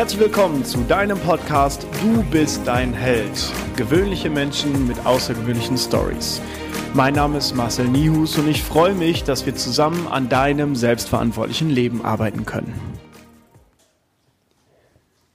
[0.00, 3.52] Herzlich willkommen zu deinem Podcast Du bist dein Held.
[3.76, 6.40] Gewöhnliche Menschen mit außergewöhnlichen Stories.
[6.94, 11.68] Mein Name ist Marcel Nihus und ich freue mich, dass wir zusammen an deinem selbstverantwortlichen
[11.68, 12.72] Leben arbeiten können.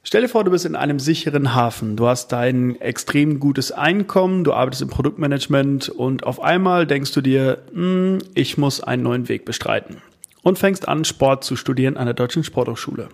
[0.01, 1.95] Stell dir vor, du bist in einem sicheren Hafen.
[1.95, 7.21] Du hast dein extrem gutes Einkommen, du arbeitest im Produktmanagement und auf einmal denkst du
[7.21, 10.01] dir, hm, ich muss einen neuen Weg bestreiten.
[10.41, 13.09] Und fängst an, Sport zu studieren an der Deutschen Sporthochschule.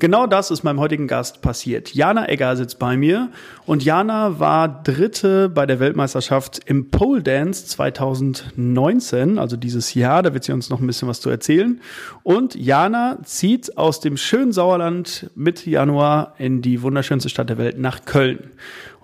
[0.00, 1.94] Genau das ist meinem heutigen Gast passiert.
[1.94, 3.30] Jana Egger sitzt bei mir
[3.64, 10.24] und Jana war Dritte bei der Weltmeisterschaft im Pole Dance 2019, also dieses Jahr.
[10.24, 11.80] Da wird sie uns noch ein bisschen was zu erzählen.
[12.24, 17.78] Und Jana zieht aus dem schönen Sauerland Mitte Januar in die wunderschönste Stadt der Welt
[17.78, 18.50] nach Köln.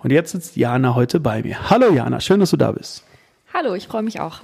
[0.03, 1.69] Und jetzt sitzt Jana heute bei mir.
[1.69, 3.05] Hallo Jana, schön, dass du da bist.
[3.53, 4.41] Hallo, ich freue mich auch.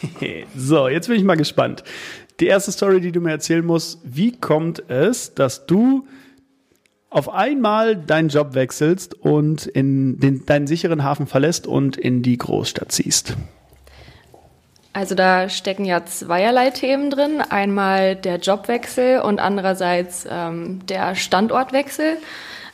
[0.56, 1.84] so, jetzt bin ich mal gespannt.
[2.40, 6.06] Die erste Story, die du mir erzählen musst, wie kommt es, dass du
[7.10, 12.38] auf einmal deinen Job wechselst und in den, deinen sicheren Hafen verlässt und in die
[12.38, 13.36] Großstadt ziehst?
[14.92, 17.40] Also da stecken ja zweierlei Themen drin.
[17.40, 22.16] Einmal der Jobwechsel und andererseits ähm, der Standortwechsel.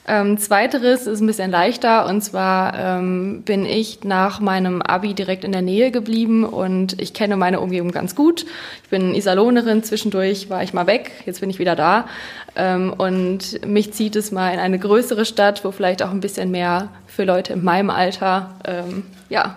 [0.08, 5.42] Ähm, zweiteres ist ein bisschen leichter und zwar ähm, bin ich nach meinem Abi direkt
[5.42, 8.46] in der Nähe geblieben und ich kenne meine Umgebung ganz gut.
[8.84, 12.06] Ich bin Iserlohnerin, zwischendurch war ich mal weg, jetzt bin ich wieder da
[12.54, 16.52] ähm, und mich zieht es mal in eine größere Stadt, wo vielleicht auch ein bisschen
[16.52, 19.56] mehr für Leute in meinem Alter, ähm, ja,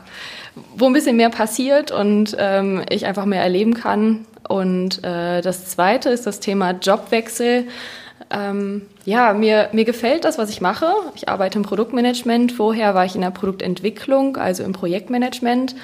[0.75, 4.25] wo ein bisschen mehr passiert und ähm, ich einfach mehr erleben kann.
[4.47, 7.67] Und äh, das Zweite ist das Thema Jobwechsel.
[8.31, 10.91] Ähm, ja, mir, mir gefällt das, was ich mache.
[11.16, 12.52] Ich arbeite im Produktmanagement.
[12.52, 15.75] Vorher war ich in der Produktentwicklung, also im Projektmanagement.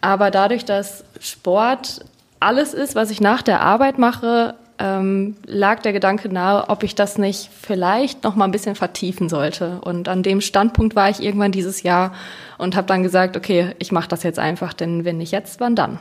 [0.00, 2.04] Aber dadurch, dass Sport
[2.40, 6.94] alles ist, was ich nach der Arbeit mache, ähm, lag der Gedanke nahe, ob ich
[6.94, 9.80] das nicht vielleicht noch mal ein bisschen vertiefen sollte.
[9.80, 12.12] Und an dem Standpunkt war ich irgendwann dieses Jahr
[12.58, 15.76] und habe dann gesagt, okay, ich mache das jetzt einfach, denn wenn nicht jetzt, wann
[15.76, 15.98] dann?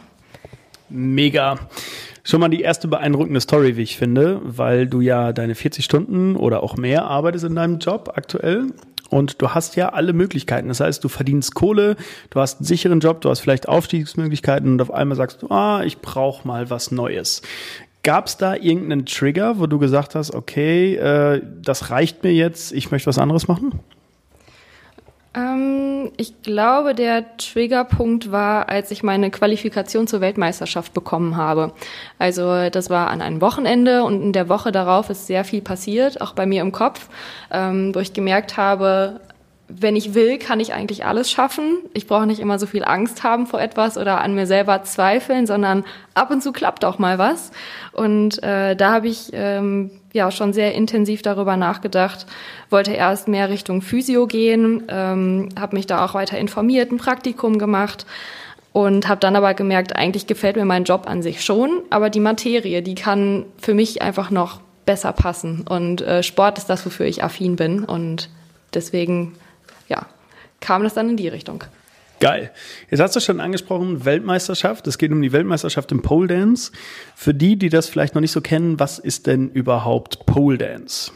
[0.93, 1.57] Mega.
[2.23, 6.35] Schon mal die erste beeindruckende Story, wie ich finde, weil du ja deine 40 Stunden
[6.35, 8.67] oder auch mehr arbeitest in deinem Job aktuell.
[9.09, 10.67] Und du hast ja alle Möglichkeiten.
[10.67, 11.95] Das heißt, du verdienst Kohle,
[12.29, 15.83] du hast einen sicheren Job, du hast vielleicht Aufstiegsmöglichkeiten und auf einmal sagst du, ah,
[15.83, 17.41] ich brauche mal was Neues.
[18.03, 22.71] Gab es da irgendeinen Trigger, wo du gesagt hast, okay, äh, das reicht mir jetzt,
[22.71, 23.79] ich möchte was anderes machen?
[25.35, 31.73] Ähm, ich glaube, der Triggerpunkt war, als ich meine Qualifikation zur Weltmeisterschaft bekommen habe.
[32.19, 36.21] Also das war an einem Wochenende und in der Woche darauf ist sehr viel passiert,
[36.21, 37.09] auch bei mir im Kopf,
[37.51, 39.19] ähm, wo ich gemerkt habe,
[39.69, 41.77] wenn ich will, kann ich eigentlich alles schaffen.
[41.93, 45.47] Ich brauche nicht immer so viel Angst haben vor etwas oder an mir selber zweifeln,
[45.47, 45.83] sondern
[46.13, 47.51] ab und zu klappt auch mal was.
[47.91, 52.25] Und äh, da habe ich ähm, ja schon sehr intensiv darüber nachgedacht,
[52.69, 57.57] wollte erst mehr Richtung Physio gehen, ähm, habe mich da auch weiter informiert, ein Praktikum
[57.57, 58.05] gemacht
[58.71, 62.19] und habe dann aber gemerkt, eigentlich gefällt mir mein Job an sich schon, aber die
[62.19, 67.07] Materie, die kann für mich einfach noch besser passen und äh, Sport ist das, wofür
[67.07, 68.29] ich affin bin und
[68.73, 69.33] deswegen
[69.89, 70.05] ja,
[70.61, 71.63] kam das dann in die Richtung.
[72.23, 72.51] Geil.
[72.89, 74.87] Jetzt hast du schon angesprochen, Weltmeisterschaft.
[74.87, 76.71] Es geht um die Weltmeisterschaft im Pole Dance.
[77.15, 81.11] Für die, die das vielleicht noch nicht so kennen, was ist denn überhaupt Pole Dance?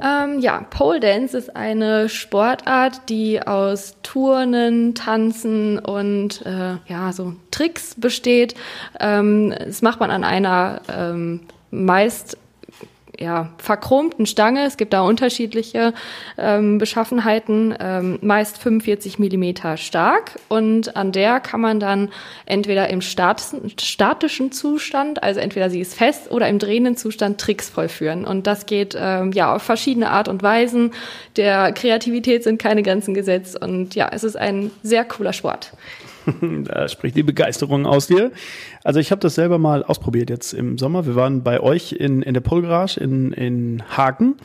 [0.00, 7.34] Ähm, ja, Pole Dance ist eine Sportart, die aus Turnen, Tanzen und äh, ja so
[7.50, 8.54] Tricks besteht.
[8.98, 12.38] Ähm, das macht man an einer ähm, meist
[13.18, 14.64] ja, verchromten Stange.
[14.64, 15.94] Es gibt da unterschiedliche
[16.38, 20.38] ähm, Beschaffenheiten, ähm, meist 45 Millimeter stark.
[20.48, 22.10] Und an der kann man dann
[22.46, 28.24] entweder im statischen Zustand, also entweder sie ist fest oder im drehenden Zustand Tricks vollführen.
[28.24, 30.92] Und das geht ähm, ja auf verschiedene Art und Weisen.
[31.36, 33.60] Der Kreativität sind keine Grenzen gesetzt.
[33.60, 35.72] Und ja, es ist ein sehr cooler Sport.
[36.64, 38.32] da spricht die Begeisterung aus dir.
[38.82, 41.06] Also ich habe das selber mal ausprobiert jetzt im Sommer.
[41.06, 44.36] Wir waren bei euch in, in der Polgarage in, in Haken.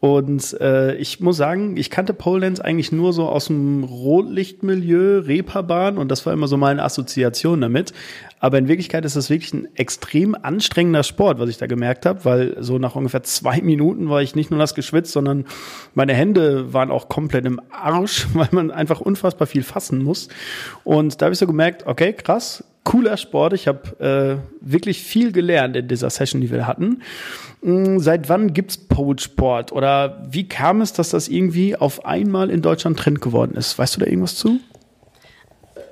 [0.00, 5.20] Und äh, ich muss sagen, ich kannte Pole Dance eigentlich nur so aus dem Rotlichtmilieu,
[5.26, 7.92] Reeperbahn und das war immer so meine Assoziation damit.
[8.38, 12.24] Aber in Wirklichkeit ist das wirklich ein extrem anstrengender Sport, was ich da gemerkt habe,
[12.24, 15.46] weil so nach ungefähr zwei Minuten war ich nicht nur nass geschwitzt, sondern
[15.94, 20.28] meine Hände waren auch komplett im Arsch, weil man einfach unfassbar viel fassen muss.
[20.84, 23.52] Und da habe ich so gemerkt, okay, krass, cooler Sport.
[23.52, 27.02] Ich habe äh, wirklich viel gelernt in dieser Session, die wir hatten.
[27.60, 32.48] Mm, seit wann gibt's Pole Sport oder wie kam es, dass das irgendwie auf einmal
[32.48, 33.78] in Deutschland Trend geworden ist?
[33.78, 34.58] Weißt du da irgendwas zu?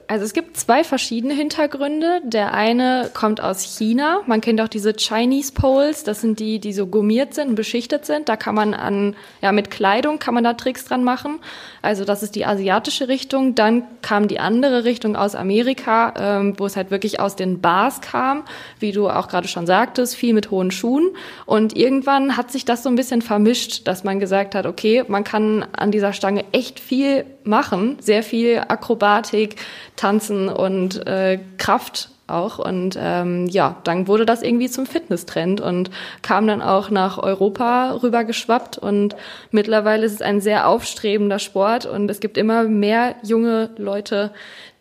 [0.09, 2.21] Also es gibt zwei verschiedene Hintergründe.
[2.23, 4.21] Der eine kommt aus China.
[4.27, 6.05] Man kennt auch diese Chinese Poles.
[6.05, 8.29] Das sind die, die so gummiert sind beschichtet sind.
[8.29, 11.41] Da kann man an, ja, mit Kleidung kann man da Tricks dran machen.
[11.83, 13.57] Also das ist die asiatische Richtung.
[13.57, 18.01] Dann kam die andere Richtung aus Amerika, ähm, wo es halt wirklich aus den Bars
[18.01, 18.45] kam,
[18.79, 21.11] wie du auch gerade schon sagtest, viel mit hohen Schuhen.
[21.47, 25.25] Und irgendwann hat sich das so ein bisschen vermischt, dass man gesagt hat, okay, man
[25.25, 29.57] kann an dieser Stange echt viel machen, sehr viel Akrobatik,
[29.97, 32.59] Tanzen und äh, Kraft auch.
[32.59, 35.91] Und ähm, ja, dann wurde das irgendwie zum Fitnesstrend und
[36.23, 38.79] kam dann auch nach Europa rüber geschwappt.
[38.79, 39.17] Und
[39.51, 44.33] mittlerweile ist es ein sehr aufstrebender Sport und es gibt immer mehr junge Leute,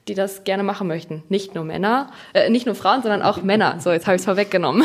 [0.07, 1.23] die das gerne machen möchten.
[1.29, 3.79] Nicht nur Männer, äh, nicht nur Frauen, sondern auch Männer.
[3.79, 4.83] So, jetzt habe ich es vorweggenommen.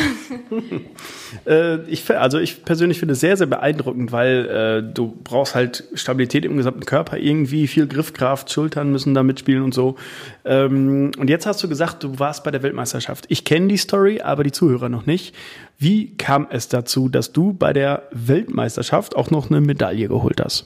[1.46, 5.84] äh, ich, also ich persönlich finde es sehr, sehr beeindruckend, weil äh, du brauchst halt
[5.92, 9.96] Stabilität im gesamten Körper, irgendwie viel Griffkraft, Schultern müssen da mitspielen und so.
[10.46, 13.26] Ähm, und jetzt hast du gesagt, du warst bei der Weltmeisterschaft.
[13.28, 15.34] Ich kenne die Story, aber die Zuhörer noch nicht.
[15.76, 20.64] Wie kam es dazu, dass du bei der Weltmeisterschaft auch noch eine Medaille geholt hast?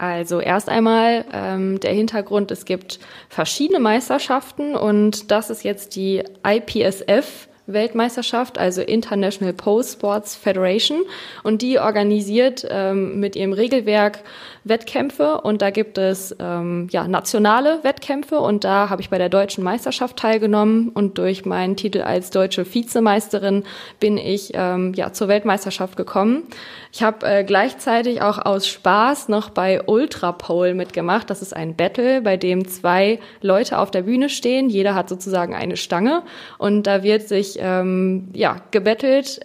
[0.00, 6.24] Also erst einmal ähm, der Hintergrund, es gibt verschiedene Meisterschaften und das ist jetzt die
[6.42, 7.48] IPSF.
[7.66, 11.02] Weltmeisterschaft, also International Pole Sports Federation,
[11.44, 14.24] und die organisiert ähm, mit ihrem Regelwerk
[14.64, 19.28] Wettkämpfe und da gibt es ähm, ja nationale Wettkämpfe und da habe ich bei der
[19.28, 23.64] deutschen Meisterschaft teilgenommen und durch meinen Titel als deutsche Vizemeisterin
[24.00, 26.44] bin ich ähm, ja zur Weltmeisterschaft gekommen.
[26.92, 31.30] Ich habe äh, gleichzeitig auch aus Spaß noch bei Ultra Pole mitgemacht.
[31.30, 34.68] Das ist ein Battle, bei dem zwei Leute auf der Bühne stehen.
[34.68, 36.22] Jeder hat sozusagen eine Stange
[36.58, 39.40] und da wird sich ähm, ja gebettelt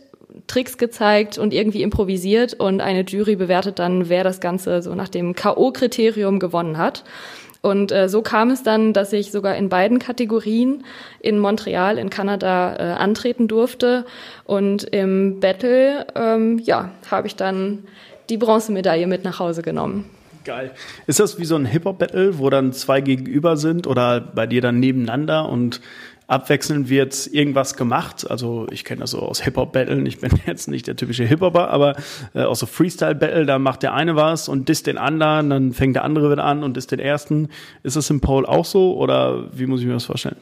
[0.48, 5.10] Tricks gezeigt und irgendwie improvisiert und eine Jury bewertet dann, wer das Ganze so nach
[5.10, 7.04] dem K.O.-Kriterium gewonnen hat.
[7.62, 10.84] Und äh, so kam es dann, dass ich sogar in beiden Kategorien
[11.20, 14.06] in Montreal in Kanada äh, antreten durfte.
[14.44, 17.86] Und im Battle, ähm, ja, habe ich dann
[18.30, 20.06] die Bronzemedaille mit nach Hause genommen.
[20.44, 20.72] Geil.
[21.08, 24.80] Ist das wie so ein Hip-Hop-Battle, wo dann zwei gegenüber sind oder bei dir dann
[24.80, 25.82] nebeneinander und
[26.28, 28.30] abwechselnd wird irgendwas gemacht.
[28.30, 30.06] Also ich kenne das so aus Hip-Hop-Battlen.
[30.06, 31.96] Ich bin jetzt nicht der typische Hip-Hopper, aber
[32.34, 35.96] äh, aus so Freestyle-Battle, da macht der eine was und disst den anderen, dann fängt
[35.96, 37.50] der andere wieder an und disst den ersten.
[37.84, 40.38] Ist das im Pole auch so oder wie muss ich mir das vorstellen?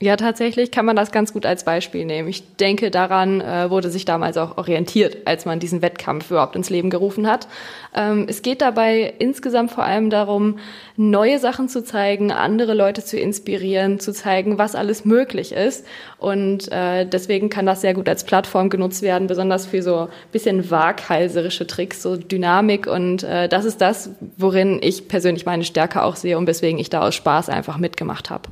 [0.00, 2.28] Ja, tatsächlich kann man das ganz gut als Beispiel nehmen.
[2.28, 6.70] Ich denke, daran äh, wurde sich damals auch orientiert, als man diesen Wettkampf überhaupt ins
[6.70, 7.48] Leben gerufen hat.
[7.96, 10.60] Ähm, es geht dabei insgesamt vor allem darum,
[10.96, 15.84] neue Sachen zu zeigen, andere Leute zu inspirieren, zu zeigen, was alles möglich ist.
[16.18, 20.70] Und äh, deswegen kann das sehr gut als Plattform genutzt werden, besonders für so bisschen
[20.70, 22.86] waghalserische Tricks, so Dynamik.
[22.86, 26.88] Und äh, das ist das, worin ich persönlich meine Stärke auch sehe und weswegen ich
[26.88, 28.48] da aus Spaß einfach mitgemacht habe.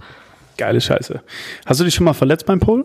[0.57, 1.23] Geile Scheiße.
[1.67, 2.85] Hast du dich schon mal verletzt beim Pole?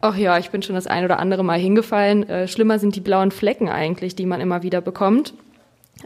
[0.00, 2.28] Ach ja, ich bin schon das ein oder andere Mal hingefallen.
[2.28, 5.34] Äh, schlimmer sind die blauen Flecken eigentlich, die man immer wieder bekommt.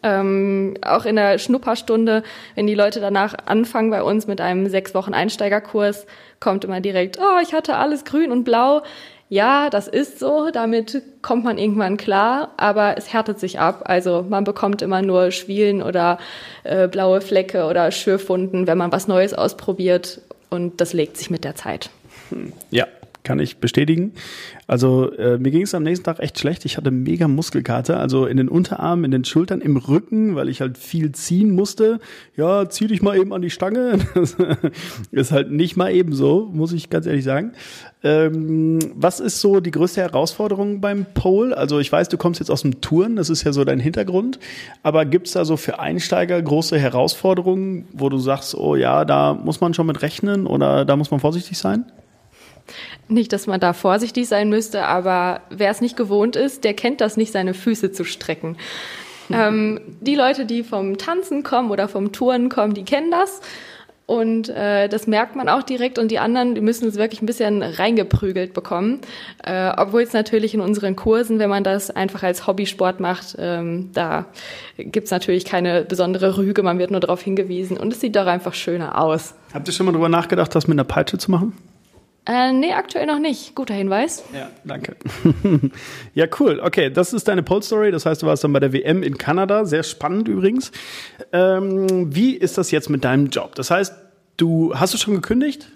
[0.03, 2.25] Ähm, auch in der Schnupperstunde,
[2.57, 6.07] wenn die Leute danach anfangen bei uns mit einem sechs Wochen Einsteigerkurs,
[6.41, 8.83] kommt immer direkt, oh, ich hatte alles grün und blau.
[9.29, 13.83] Ja, das ist so, damit kommt man irgendwann klar, aber es härtet sich ab.
[13.85, 16.19] Also man bekommt immer nur Schwielen oder
[16.65, 20.21] äh, blaue Flecke oder Schürfwunden, wenn man was Neues ausprobiert
[20.55, 21.91] und das legt sich mit der Zeit.
[22.71, 22.87] Ja,
[23.25, 24.13] kann ich bestätigen.
[24.67, 26.65] Also äh, mir ging es am nächsten Tag echt schlecht.
[26.65, 30.61] Ich hatte mega Muskelkater, also in den Unterarmen, in den Schultern, im Rücken, weil ich
[30.61, 32.01] halt viel ziehen musste.
[32.37, 33.99] Ja, zieh dich mal eben an die Stange.
[35.11, 37.53] Ist halt nicht mal eben so, muss ich ganz ehrlich sagen.
[38.03, 41.57] Ähm, was ist so die größte Herausforderung beim Pole?
[41.57, 44.39] Also ich weiß, du kommst jetzt aus dem Touren, das ist ja so dein Hintergrund.
[44.83, 49.33] Aber gibt es da so für Einsteiger große Herausforderungen, wo du sagst, oh ja, da
[49.33, 51.87] muss man schon mit rechnen oder da muss man vorsichtig sein?
[53.09, 57.01] Nicht, dass man da vorsichtig sein müsste, aber wer es nicht gewohnt ist, der kennt
[57.01, 58.57] das nicht, seine Füße zu strecken.
[59.31, 63.41] ähm, die Leute, die vom Tanzen kommen oder vom Touren kommen, die kennen das.
[64.07, 67.27] Und äh, das merkt man auch direkt und die anderen, die müssen es wirklich ein
[67.27, 69.01] bisschen reingeprügelt bekommen.
[69.43, 73.91] Äh, obwohl es natürlich in unseren Kursen, wenn man das einfach als Hobbysport macht, ähm,
[73.95, 74.27] da
[74.77, 78.53] gibt's natürlich keine besondere Rüge, man wird nur darauf hingewiesen und es sieht doch einfach
[78.53, 79.35] schöner aus.
[79.55, 81.55] Habt ihr schon mal drüber nachgedacht, das mit einer Peitsche zu machen?
[82.27, 83.55] Äh, nee, aktuell noch nicht.
[83.55, 84.25] Guter Hinweis.
[84.33, 84.97] Ja, danke.
[86.15, 86.59] ja, cool.
[86.63, 87.91] Okay, das ist deine Pole Story.
[87.91, 89.67] Das heißt, du warst dann bei der WM in Kanada.
[89.67, 90.73] Sehr spannend übrigens.
[91.33, 93.55] Ähm, wie ist das jetzt mit deinem Job?
[93.57, 93.95] Das heißt,
[94.39, 95.69] du hast du schon gekündigt?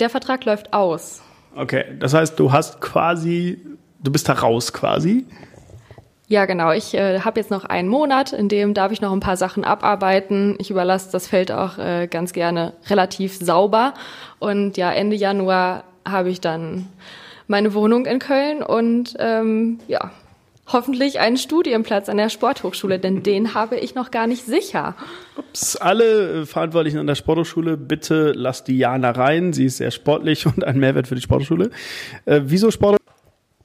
[0.00, 1.22] Der Vertrag läuft aus.
[1.56, 3.58] Okay, das heißt, du hast quasi,
[4.02, 5.26] du bist da raus quasi.
[6.30, 6.72] Ja, genau.
[6.72, 9.64] Ich äh, habe jetzt noch einen Monat, in dem darf ich noch ein paar Sachen
[9.64, 10.56] abarbeiten.
[10.58, 13.94] Ich überlasse das Feld auch äh, ganz gerne relativ sauber.
[14.38, 16.86] Und ja, Ende Januar habe ich dann
[17.46, 20.10] meine Wohnung in Köln und ähm, ja,
[20.66, 24.96] hoffentlich einen Studienplatz an der Sporthochschule, denn den habe ich noch gar nicht sicher.
[25.34, 29.54] Ups, alle äh, Verantwortlichen an der Sporthochschule, bitte lasst die Jana rein.
[29.54, 31.70] Sie ist sehr sportlich und ein Mehrwert für die Sporthochschule.
[32.26, 32.98] Äh, wieso Sport?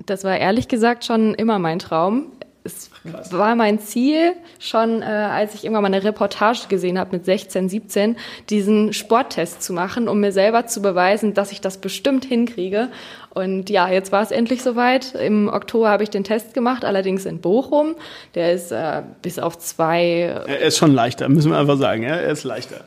[0.05, 2.31] Das war ehrlich gesagt schon immer mein Traum
[2.63, 3.33] es Krass.
[3.33, 7.67] war mein Ziel, schon äh, als ich irgendwann mal eine Reportage gesehen habe mit 16,
[7.69, 8.15] 17,
[8.49, 12.89] diesen Sporttest zu machen, um mir selber zu beweisen, dass ich das bestimmt hinkriege.
[13.33, 15.15] Und ja, jetzt war es endlich soweit.
[15.15, 17.95] Im Oktober habe ich den Test gemacht, allerdings in Bochum.
[18.35, 20.43] Der ist äh, bis auf zwei.
[20.45, 22.03] Er ist schon leichter, müssen wir einfach sagen.
[22.03, 22.15] Ja?
[22.15, 22.81] Er ist leichter.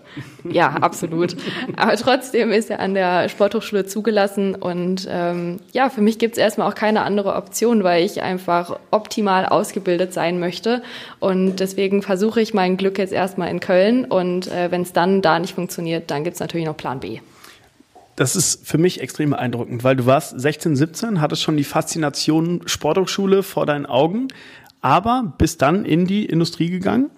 [0.49, 1.37] Ja, absolut.
[1.77, 4.55] Aber trotzdem ist er an der Sporthochschule zugelassen.
[4.55, 8.79] Und ähm, ja, für mich gibt es erstmal auch keine andere Option, weil ich einfach
[8.93, 10.81] optimal ausgebildet sein möchte.
[11.19, 14.05] Und deswegen versuche ich mein Glück jetzt erstmal in Köln.
[14.05, 17.19] Und äh, wenn es dann da nicht funktioniert, dann gibt es natürlich noch Plan B.
[18.17, 22.63] Das ist für mich extrem beeindruckend, weil du warst 16, 17, hattest schon die Faszination
[22.65, 24.29] Sporthochschule vor deinen Augen,
[24.81, 27.11] aber bist dann in die Industrie gegangen?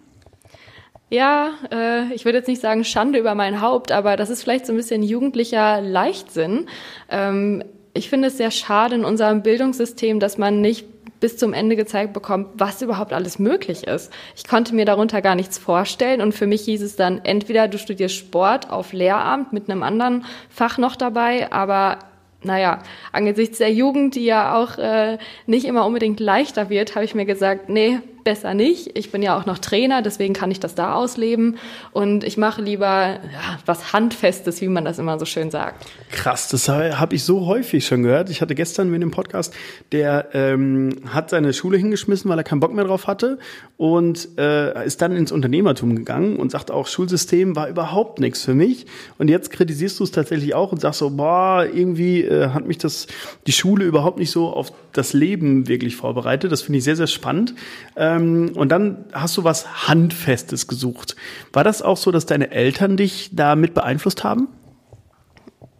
[1.11, 4.67] Ja, äh, ich würde jetzt nicht sagen Schande über mein Haupt, aber das ist vielleicht
[4.67, 6.67] so ein bisschen jugendlicher Leichtsinn.
[7.09, 7.62] Ähm,
[7.95, 12.12] ich finde es sehr schade in unserem Bildungssystem, dass man nicht bis zum Ende gezeigt
[12.12, 14.12] bekommt, was überhaupt alles möglich ist.
[14.36, 17.78] Ich konnte mir darunter gar nichts vorstellen und für mich hieß es dann, entweder du
[17.78, 21.98] studierst Sport auf Lehramt mit einem anderen Fach noch dabei, aber
[22.42, 27.14] naja, angesichts der Jugend, die ja auch äh, nicht immer unbedingt leichter wird, habe ich
[27.14, 27.98] mir gesagt, nee,
[28.28, 28.90] besser nicht.
[28.92, 31.56] Ich bin ja auch noch Trainer, deswegen kann ich das da ausleben.
[31.92, 35.87] Und ich mache lieber ja, was Handfestes, wie man das immer so schön sagt.
[36.12, 38.28] Krass, das habe ich so häufig schon gehört.
[38.28, 39.54] Ich hatte gestern mit dem Podcast,
[39.92, 43.38] der ähm, hat seine Schule hingeschmissen, weil er keinen Bock mehr drauf hatte
[43.78, 48.54] und äh, ist dann ins Unternehmertum gegangen und sagt auch, Schulsystem war überhaupt nichts für
[48.54, 48.85] mich.
[49.16, 52.76] Und jetzt kritisierst du es tatsächlich auch und sagst so, boah, irgendwie äh, hat mich
[52.76, 53.06] das
[53.47, 56.52] die Schule überhaupt nicht so auf das Leben wirklich vorbereitet.
[56.52, 57.54] Das finde ich sehr, sehr spannend.
[57.97, 61.16] Ähm, ähm, und dann hast du was Handfestes gesucht.
[61.52, 64.48] War das auch so, dass deine Eltern dich da mit beeinflusst haben?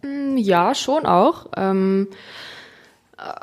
[0.01, 1.47] Mm, ja, schon auch.
[1.55, 2.07] Ähm,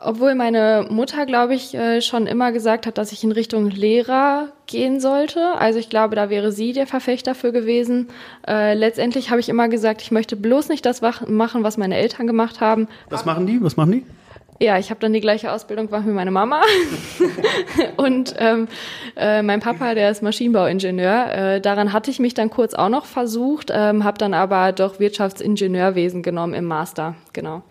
[0.01, 4.49] obwohl meine Mutter, glaube ich, äh, schon immer gesagt hat, dass ich in Richtung Lehrer
[4.67, 5.53] gehen sollte.
[5.59, 8.09] Also ich glaube, da wäre sie der Verfechter für gewesen.
[8.47, 12.27] Äh, letztendlich habe ich immer gesagt, ich möchte bloß nicht das machen, was meine Eltern
[12.27, 12.89] gemacht haben.
[13.11, 13.63] Was machen die?
[13.63, 14.07] Was machen die?
[14.59, 16.63] Ja, ich habe dann die gleiche Ausbildung gemacht wie meine Mama.
[17.97, 18.69] und ähm,
[19.17, 21.33] äh, mein Papa, der ist Maschinenbauingenieur.
[21.33, 24.99] Äh, daran hatte ich mich dann kurz auch noch versucht, ähm, habe dann aber doch
[24.99, 27.15] Wirtschaftsingenieurwesen genommen im Master.
[27.33, 27.63] Genau.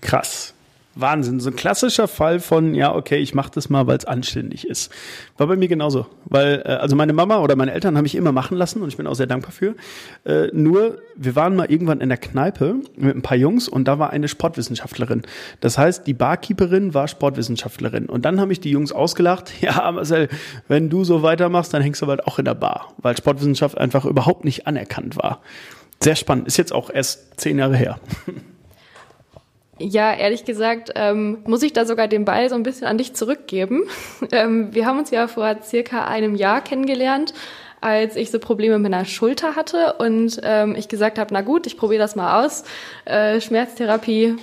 [0.00, 0.54] Krass.
[0.96, 1.40] Wahnsinn.
[1.40, 4.92] So ein klassischer Fall von, ja, okay, ich mache das mal, weil es anständig ist.
[5.36, 6.06] War bei mir genauso.
[6.24, 8.96] Weil, äh, also meine Mama oder meine Eltern haben mich immer machen lassen und ich
[8.96, 9.74] bin auch sehr dankbar für.
[10.24, 13.98] Äh, nur, wir waren mal irgendwann in der Kneipe mit ein paar Jungs und da
[13.98, 15.22] war eine Sportwissenschaftlerin.
[15.60, 18.06] Das heißt, die Barkeeperin war Sportwissenschaftlerin.
[18.06, 20.28] Und dann haben mich die Jungs ausgelacht, ja, Marcel,
[20.68, 22.94] wenn du so weitermachst, dann hängst du bald auch in der Bar.
[22.98, 25.40] Weil Sportwissenschaft einfach überhaupt nicht anerkannt war.
[26.00, 26.46] Sehr spannend.
[26.46, 27.98] Ist jetzt auch erst zehn Jahre her.
[29.78, 33.14] Ja, ehrlich gesagt, ähm, muss ich da sogar den Ball so ein bisschen an dich
[33.14, 33.82] zurückgeben.
[34.32, 37.34] ähm, wir haben uns ja vor circa einem Jahr kennengelernt,
[37.80, 41.66] als ich so Probleme mit meiner Schulter hatte und ähm, ich gesagt habe, na gut,
[41.66, 42.64] ich probiere das mal aus.
[43.04, 44.36] Äh, Schmerztherapie,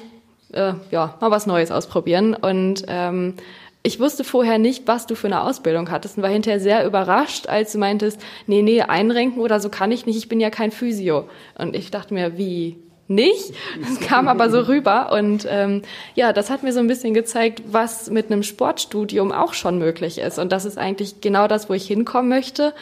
[0.52, 2.36] äh, ja, mal was Neues ausprobieren.
[2.36, 3.36] Und ähm,
[3.84, 7.48] ich wusste vorher nicht, was du für eine Ausbildung hattest und war hinterher sehr überrascht,
[7.48, 10.72] als du meintest, nee, nee, einrenken oder so kann ich nicht, ich bin ja kein
[10.72, 11.30] Physio.
[11.58, 12.78] Und ich dachte mir, wie,
[13.08, 13.54] nicht.
[13.82, 15.12] Es kam aber so rüber.
[15.12, 15.82] Und ähm,
[16.16, 20.20] ja, das hat mir so ein bisschen gezeigt, was mit einem Sportstudium auch schon möglich
[20.20, 20.40] ist.
[20.40, 22.74] Und das ist eigentlich genau das, wo ich hinkommen möchte,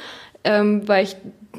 [0.43, 1.15] ähm, weil ich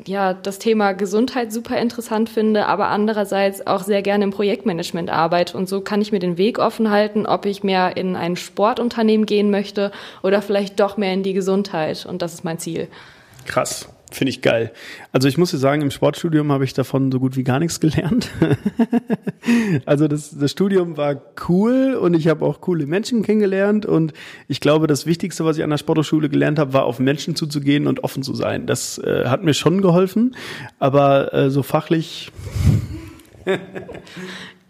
[0.07, 5.57] ja das Thema Gesundheit super interessant finde, aber andererseits auch sehr gerne im Projektmanagement arbeite.
[5.57, 9.27] Und so kann ich mir den Weg offen halten, ob ich mehr in ein Sportunternehmen
[9.27, 9.91] gehen möchte
[10.23, 12.07] oder vielleicht doch mehr in die Gesundheit.
[12.07, 12.89] Und das ist mein Ziel.
[13.47, 13.89] Krass.
[14.11, 14.73] Finde ich geil.
[15.13, 17.79] Also ich muss dir sagen, im Sportstudium habe ich davon so gut wie gar nichts
[17.79, 18.31] gelernt.
[19.87, 24.13] also das, das Studium war cool und ich habe auch coole Menschen kennengelernt und
[24.49, 27.87] ich glaube, das Wichtigste, was ich an der Sporthochschule gelernt habe, war auf Menschen zuzugehen
[27.87, 28.67] und offen zu sein.
[28.67, 30.35] Das äh, hat mir schon geholfen,
[30.81, 32.33] aber äh, so fachlich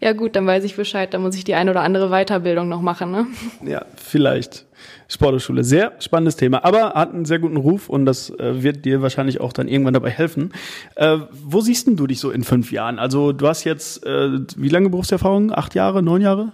[0.01, 2.81] Ja gut, dann weiß ich Bescheid, dann muss ich die eine oder andere Weiterbildung noch
[2.81, 3.27] machen, ne?
[3.63, 4.65] Ja, vielleicht.
[5.07, 9.03] Sporthochschule, sehr spannendes Thema, aber hat einen sehr guten Ruf und das äh, wird dir
[9.03, 10.53] wahrscheinlich auch dann irgendwann dabei helfen.
[10.95, 12.97] Äh, wo siehst denn du dich so in fünf Jahren?
[12.97, 15.51] Also du hast jetzt, äh, wie lange Berufserfahrung?
[15.53, 16.51] Acht Jahre, neun Jahre?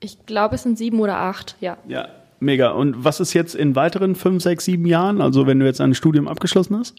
[0.00, 1.76] Ich glaube, es sind sieben oder acht, ja.
[1.86, 2.08] Ja,
[2.42, 2.70] Mega.
[2.70, 5.94] Und was ist jetzt in weiteren fünf, sechs, sieben Jahren, also wenn du jetzt ein
[5.94, 6.96] Studium abgeschlossen hast?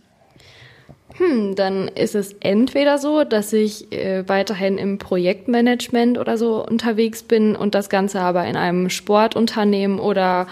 [1.17, 7.21] Hm, dann ist es entweder so, dass ich äh, weiterhin im Projektmanagement oder so unterwegs
[7.21, 10.47] bin und das Ganze aber in einem Sportunternehmen oder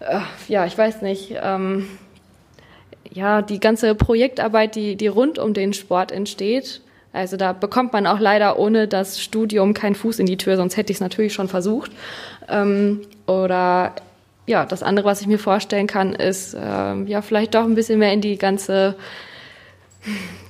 [0.00, 1.88] äh, ja, ich weiß nicht, ähm,
[3.12, 6.80] ja, die ganze Projektarbeit, die, die rund um den Sport entsteht.
[7.12, 10.76] Also da bekommt man auch leider ohne das Studium keinen Fuß in die Tür, sonst
[10.76, 11.90] hätte ich es natürlich schon versucht.
[12.48, 13.94] Ähm, oder
[14.46, 17.98] ja, das andere, was ich mir vorstellen kann, ist äh, ja vielleicht doch ein bisschen
[17.98, 18.96] mehr in die ganze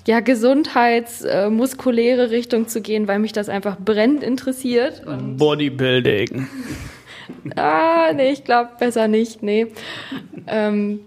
[0.06, 5.06] ja, gesundheitsmuskuläre äh, Richtung zu gehen, weil mich das einfach brennend interessiert.
[5.06, 6.46] Und Bodybuilding.
[7.56, 9.66] ah, nee, ich glaube besser nicht, nee.
[10.46, 11.00] Ähm,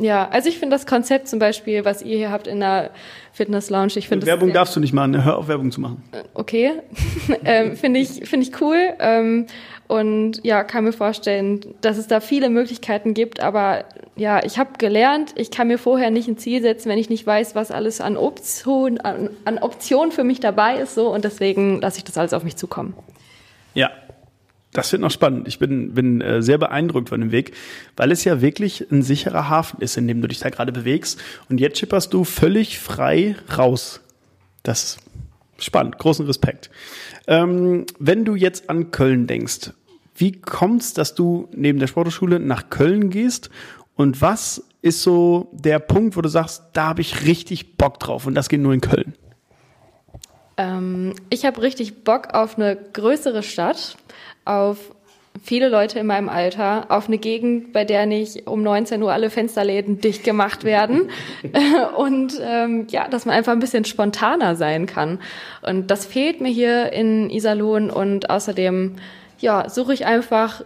[0.00, 2.90] ja, also ich finde das Konzept zum Beispiel, was ihr hier habt in der
[3.32, 6.02] Fitness Lounge, ich finde Werbung darfst du nicht machen, hör auf Werbung zu machen.
[6.12, 6.72] Äh, okay,
[7.44, 9.46] ähm, finde ich finde ich cool ähm,
[9.88, 13.84] und ja, kann mir vorstellen, dass es da viele Möglichkeiten gibt, aber
[14.16, 17.26] ja, ich habe gelernt, ich kann mir vorher nicht ein Ziel setzen, wenn ich nicht
[17.26, 21.80] weiß, was alles an Optionen an, an Optionen für mich dabei ist, so und deswegen
[21.80, 22.94] lasse ich das alles auf mich zukommen.
[23.74, 23.90] Ja,
[24.72, 25.48] das wird noch spannend.
[25.48, 27.52] Ich bin, bin äh, sehr beeindruckt von dem Weg,
[27.96, 31.20] weil es ja wirklich ein sicherer Hafen ist, in dem du dich da gerade bewegst.
[31.48, 34.00] Und jetzt schipperst du völlig frei raus.
[34.62, 34.98] Das
[35.58, 35.98] ist spannend.
[35.98, 36.70] Großen Respekt.
[37.26, 39.72] Ähm, wenn du jetzt an Köln denkst,
[40.14, 43.50] wie kommt's, dass du neben der Sporthochschule nach Köln gehst?
[43.96, 48.26] Und was ist so der Punkt, wo du sagst, da habe ich richtig Bock drauf
[48.26, 49.14] und das geht nur in Köln?
[50.60, 53.96] Ähm, ich habe richtig Bock auf eine größere Stadt
[54.44, 54.94] auf
[55.42, 59.30] viele Leute in meinem Alter, auf eine Gegend, bei der nicht um 19 Uhr alle
[59.30, 61.08] Fensterläden dicht gemacht werden
[61.96, 65.20] und ähm, ja, dass man einfach ein bisschen spontaner sein kann.
[65.62, 68.96] Und das fehlt mir hier in Iserlohn und außerdem
[69.38, 70.62] ja, suche ich einfach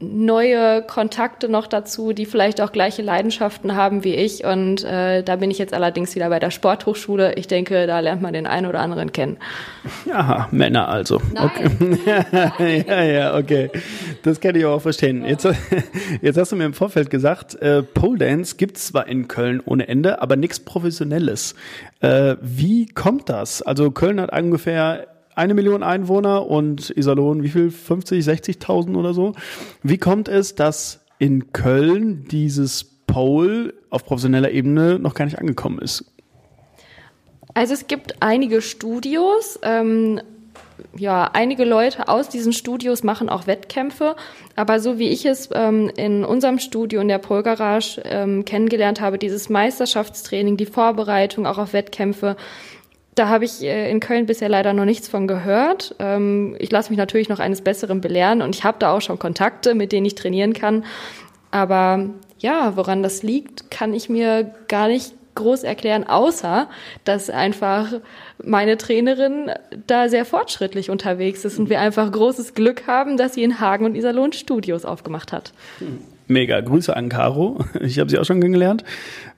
[0.00, 4.44] neue Kontakte noch dazu, die vielleicht auch gleiche Leidenschaften haben wie ich.
[4.44, 7.34] Und äh, da bin ich jetzt allerdings wieder bei der Sporthochschule.
[7.34, 9.36] Ich denke, da lernt man den einen oder anderen kennen.
[10.12, 11.20] Aha, Männer also.
[11.32, 11.44] Nein.
[11.44, 12.84] Okay.
[12.88, 13.70] ja, ja, okay.
[14.22, 15.24] Das kann ich auch verstehen.
[15.24, 15.46] Jetzt,
[16.20, 19.88] jetzt hast du mir im Vorfeld gesagt, äh, Pole Dance gibt's zwar in Köln ohne
[19.88, 21.54] Ende, aber nichts Professionelles.
[22.00, 23.62] Äh, wie kommt das?
[23.62, 27.70] Also Köln hat ungefähr eine Million Einwohner und Iserlohn, wie viel?
[27.70, 29.32] 50, 60.000 oder so.
[29.82, 35.78] Wie kommt es, dass in Köln dieses Pole auf professioneller Ebene noch gar nicht angekommen
[35.78, 36.04] ist?
[37.54, 39.58] Also es gibt einige Studios.
[39.62, 40.20] Ähm,
[40.96, 44.16] ja, einige Leute aus diesen Studios machen auch Wettkämpfe,
[44.56, 49.00] aber so wie ich es ähm, in unserem Studio in der Pole Garage ähm, kennengelernt
[49.00, 52.36] habe, dieses Meisterschaftstraining, die Vorbereitung auch auf Wettkämpfe,
[53.14, 55.94] da habe ich äh, in Köln bisher leider noch nichts von gehört.
[55.98, 59.18] Ähm, ich lasse mich natürlich noch eines Besseren belehren und ich habe da auch schon
[59.18, 60.84] Kontakte, mit denen ich trainieren kann.
[61.50, 66.68] Aber ja, woran das liegt, kann ich mir gar nicht groß erklären, außer
[67.04, 67.92] dass einfach
[68.42, 69.50] meine Trainerin
[69.86, 73.84] da sehr fortschrittlich unterwegs ist und wir einfach großes Glück haben, dass sie in Hagen
[73.84, 75.52] und Iserlohn Studios aufgemacht hat.
[76.26, 76.60] Mega.
[76.60, 77.64] Grüße an Caro.
[77.80, 78.84] Ich habe sie auch schon kennengelernt.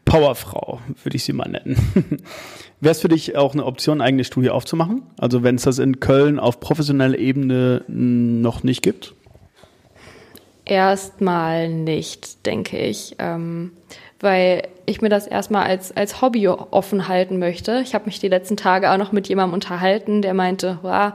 [0.05, 1.77] Powerfrau, würde ich sie mal nennen.
[2.81, 5.03] Wäre es für dich auch eine Option, eigene Studie aufzumachen?
[5.19, 9.15] Also wenn es das in Köln auf professioneller Ebene noch nicht gibt?
[10.65, 13.17] Erstmal nicht, denke ich.
[13.19, 13.73] Ähm,
[14.21, 17.81] weil ich mir das erstmal als, als Hobby offen halten möchte.
[17.83, 21.13] Ich habe mich die letzten Tage auch noch mit jemandem unterhalten, der meinte, wow,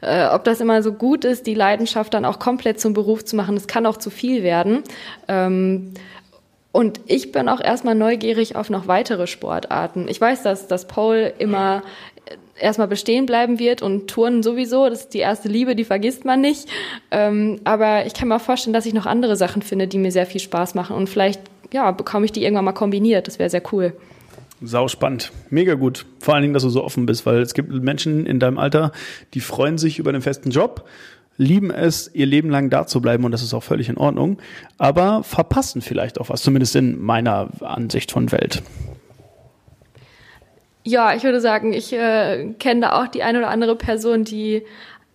[0.00, 3.36] äh, ob das immer so gut ist, die Leidenschaft dann auch komplett zum Beruf zu
[3.36, 4.82] machen, das kann auch zu viel werden.
[5.28, 5.92] Ähm,
[6.72, 10.06] und ich bin auch erstmal neugierig auf noch weitere Sportarten.
[10.08, 11.82] Ich weiß, dass das Pole immer
[12.60, 16.40] erstmal bestehen bleiben wird und Touren sowieso, das ist die erste Liebe, die vergisst man
[16.40, 16.68] nicht.
[17.10, 20.26] Ähm, aber ich kann mir vorstellen, dass ich noch andere Sachen finde, die mir sehr
[20.26, 21.40] viel Spaß machen und vielleicht
[21.72, 23.26] ja, bekomme ich die irgendwann mal kombiniert.
[23.26, 23.94] Das wäre sehr cool.
[24.62, 25.32] Sau spannend.
[25.48, 26.04] Mega gut.
[26.20, 28.92] Vor allen Dingen, dass du so offen bist, weil es gibt Menschen in deinem Alter,
[29.32, 30.86] die freuen sich über den festen Job
[31.40, 34.38] lieben es, ihr Leben lang da zu bleiben und das ist auch völlig in Ordnung,
[34.76, 38.62] aber verpassen vielleicht auch was, zumindest in meiner Ansicht von Welt.
[40.84, 44.64] Ja, ich würde sagen, ich äh, kenne da auch die eine oder andere Person, die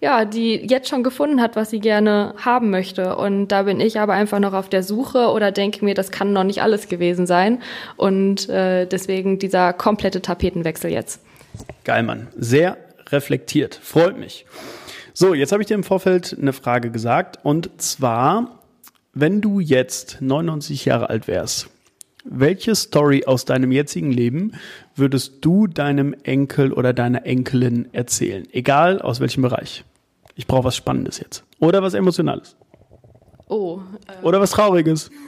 [0.06, 3.16] ja, die jetzt schon gefunden hat, was sie gerne haben möchte.
[3.16, 6.32] Und da bin ich aber einfach noch auf der Suche oder denke mir, das kann
[6.32, 7.64] noch nicht alles gewesen sein.
[7.98, 11.22] Und äh, deswegen dieser komplette Tapetenwechsel jetzt.
[11.86, 12.28] Geil, Mann.
[12.38, 12.78] Sehr
[13.10, 13.80] reflektiert.
[13.82, 14.46] Freut mich.
[15.14, 18.60] So, jetzt habe ich dir im Vorfeld eine Frage gesagt und zwar,
[19.14, 21.70] wenn du jetzt 99 Jahre alt wärst,
[22.26, 24.52] welche Story aus deinem jetzigen Leben
[24.96, 28.48] würdest du deinem Enkel oder deiner Enkelin erzählen?
[28.52, 29.84] Egal aus welchem Bereich.
[30.36, 31.44] Ich brauche was Spannendes jetzt.
[31.60, 32.56] Oder was Emotionales.
[33.48, 33.80] Oh.
[34.08, 34.26] Äh.
[34.26, 35.10] Oder was Trauriges?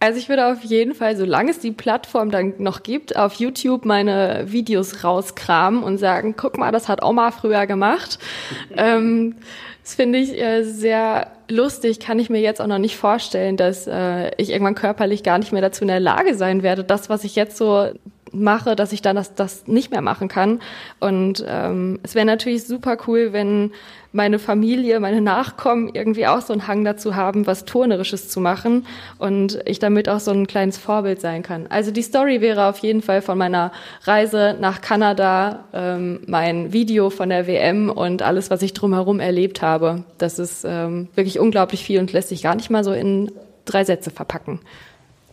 [0.00, 3.86] Also ich würde auf jeden Fall, solange es die Plattform dann noch gibt, auf YouTube
[3.86, 8.18] meine Videos rauskramen und sagen, guck mal, das hat Oma früher gemacht.
[8.76, 9.36] ähm,
[9.82, 13.86] das finde ich äh, sehr lustig, kann ich mir jetzt auch noch nicht vorstellen, dass
[13.86, 17.24] äh, ich irgendwann körperlich gar nicht mehr dazu in der Lage sein werde, das, was
[17.24, 17.88] ich jetzt so
[18.34, 20.60] mache, dass ich dann das, das nicht mehr machen kann.
[21.00, 23.72] Und ähm, es wäre natürlich super cool, wenn
[24.14, 28.86] meine Familie, meine Nachkommen irgendwie auch so einen Hang dazu haben, was Turnerisches zu machen
[29.18, 31.66] und ich damit auch so ein kleines Vorbild sein kann.
[31.68, 33.72] Also die Story wäre auf jeden Fall von meiner
[34.04, 39.62] Reise nach Kanada, ähm, mein Video von der WM und alles, was ich drumherum erlebt
[39.62, 40.04] habe.
[40.16, 43.32] Das ist ähm, wirklich unglaublich viel und lässt sich gar nicht mal so in
[43.64, 44.60] drei Sätze verpacken.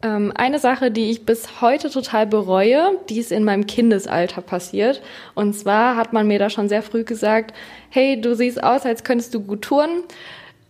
[0.00, 5.02] Ähm, eine Sache, die ich bis heute total bereue, die ist in meinem Kindesalter passiert.
[5.34, 7.52] Und zwar hat man mir da schon sehr früh gesagt,
[7.90, 10.04] hey, du siehst aus, als könntest du gut touren.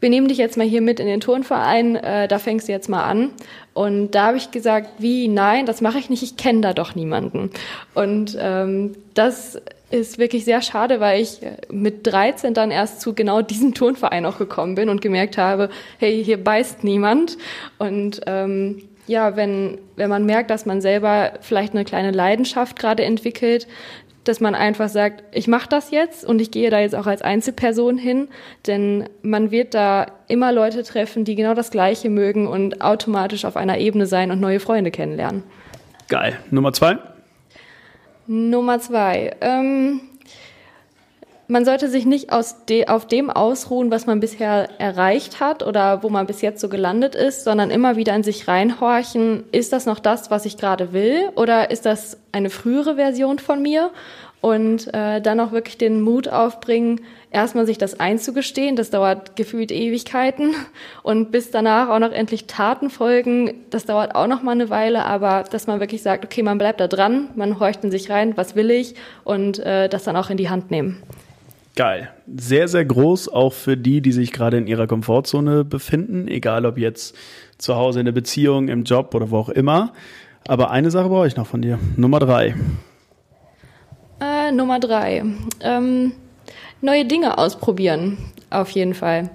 [0.01, 2.89] Wir nehmen dich jetzt mal hier mit in den Turnverein, äh, da fängst du jetzt
[2.89, 3.31] mal an.
[3.75, 6.95] Und da habe ich gesagt, wie, nein, das mache ich nicht, ich kenne da doch
[6.95, 7.51] niemanden.
[7.95, 9.61] Und ähm, das
[9.91, 14.39] ist wirklich sehr schade, weil ich mit 13 dann erst zu genau diesem Turnverein auch
[14.39, 17.37] gekommen bin und gemerkt habe, hey, hier beißt niemand.
[17.79, 23.05] Und ähm, ja, wenn, wenn man merkt, dass man selber vielleicht eine kleine Leidenschaft gerade
[23.05, 23.67] entwickelt,
[24.25, 27.23] dass man einfach sagt, ich mache das jetzt und ich gehe da jetzt auch als
[27.23, 28.29] Einzelperson hin,
[28.67, 33.57] denn man wird da immer Leute treffen, die genau das Gleiche mögen und automatisch auf
[33.57, 35.45] einer Ebene sein und neue Freunde kennenlernen.
[36.09, 36.39] Geil.
[36.51, 36.99] Nummer zwei?
[38.27, 39.35] Nummer zwei.
[39.41, 40.01] Ähm,
[41.49, 46.03] man sollte sich nicht aus de, auf dem ausruhen, was man bisher erreicht hat oder
[46.03, 49.87] wo man bis jetzt so gelandet ist, sondern immer wieder in sich reinhorchen, ist das
[49.87, 53.91] noch das, was ich gerade will oder ist das eine frühere Version von mir?
[54.41, 57.01] Und äh, dann auch wirklich den Mut aufbringen,
[57.33, 60.55] erstmal sich das einzugestehen, das dauert gefühlt Ewigkeiten
[61.03, 65.05] und bis danach auch noch endlich Taten folgen, das dauert auch noch mal eine Weile,
[65.07, 68.37] aber dass man wirklich sagt, okay, man bleibt da dran, man horcht in sich rein,
[68.37, 71.03] was will ich und äh, das dann auch in die Hand nehmen.
[71.79, 72.09] Geil.
[72.27, 76.77] Sehr, sehr groß, auch für die, die sich gerade in ihrer Komfortzone befinden, egal ob
[76.77, 77.15] jetzt
[77.57, 79.93] zu Hause in der Beziehung, im Job oder wo auch immer.
[80.49, 81.79] Aber eine Sache brauche ich noch von dir.
[81.95, 82.57] Nummer drei.
[84.21, 85.23] Äh, Nummer drei.
[85.61, 86.15] Ähm,
[86.81, 88.19] neue Dinge ausprobieren,
[88.51, 89.31] auf jeden Fall.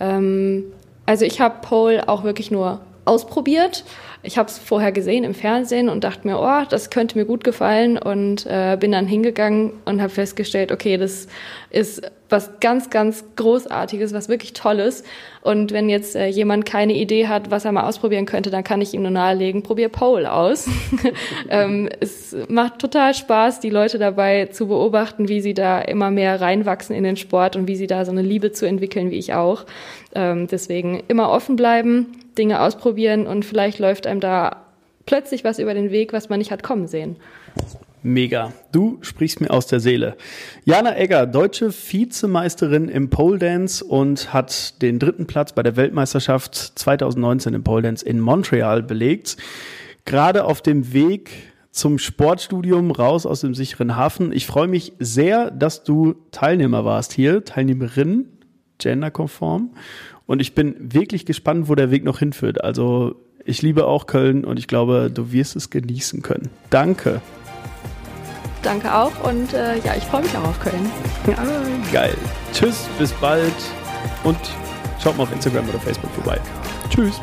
[0.00, 0.64] Ähm,
[1.04, 3.84] also ich habe Pole auch wirklich nur ausprobiert.
[4.24, 7.42] Ich habe es vorher gesehen im Fernsehen und dachte mir, oh, das könnte mir gut
[7.42, 11.26] gefallen und äh, bin dann hingegangen und habe festgestellt, okay, das
[11.70, 15.02] ist was ganz, ganz Großartiges, was wirklich Tolles.
[15.42, 18.80] Und wenn jetzt äh, jemand keine Idee hat, was er mal ausprobieren könnte, dann kann
[18.80, 20.68] ich ihm nur nahelegen, probier Pole aus.
[21.50, 26.40] ähm, es macht total Spaß, die Leute dabei zu beobachten, wie sie da immer mehr
[26.40, 29.34] reinwachsen in den Sport und wie sie da so eine Liebe zu entwickeln, wie ich
[29.34, 29.66] auch.
[30.14, 34.66] Ähm, deswegen immer offen bleiben, Dinge ausprobieren und vielleicht läuft einem da
[35.06, 37.16] plötzlich was über den Weg, was man nicht hat kommen sehen.
[38.04, 38.52] Mega.
[38.72, 40.16] Du sprichst mir aus der Seele.
[40.64, 46.56] Jana Egger, deutsche Vizemeisterin im Pole Dance und hat den dritten Platz bei der Weltmeisterschaft
[46.56, 49.36] 2019 im Pole Dance in Montreal belegt.
[50.04, 51.30] Gerade auf dem Weg
[51.70, 54.32] zum Sportstudium raus aus dem sicheren Hafen.
[54.32, 58.26] Ich freue mich sehr, dass du Teilnehmer warst hier, Teilnehmerin,
[58.78, 59.74] genderkonform.
[60.32, 62.64] Und ich bin wirklich gespannt, wo der Weg noch hinführt.
[62.64, 66.48] Also ich liebe auch Köln und ich glaube, du wirst es genießen können.
[66.70, 67.20] Danke.
[68.62, 70.90] Danke auch und äh, ja, ich freue mich auch auf Köln.
[71.26, 71.36] Ja,
[71.92, 72.16] geil.
[72.54, 73.52] Tschüss, bis bald
[74.24, 74.38] und
[75.02, 76.40] schaut mal auf Instagram oder Facebook vorbei.
[76.88, 77.20] Tschüss.